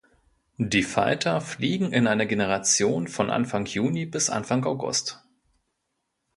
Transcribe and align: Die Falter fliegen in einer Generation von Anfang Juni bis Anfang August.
Die 0.57 0.81
Falter 0.81 1.39
fliegen 1.41 1.93
in 1.93 2.07
einer 2.07 2.25
Generation 2.25 3.07
von 3.07 3.29
Anfang 3.29 3.65
Juni 3.67 4.07
bis 4.07 4.31
Anfang 4.31 4.65
August. 4.65 5.23